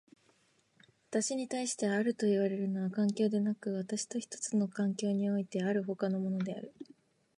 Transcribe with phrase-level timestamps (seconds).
[1.11, 6.73] 私に対してあるといわれるのは環境でなく、私と一つの環境においてある他のものである。